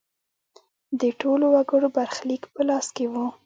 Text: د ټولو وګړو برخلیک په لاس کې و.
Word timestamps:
د 0.99 1.01
ټولو 1.21 1.45
وګړو 1.55 1.89
برخلیک 1.97 2.43
په 2.53 2.61
لاس 2.69 2.85
کې 2.95 3.05
و. 3.11 3.15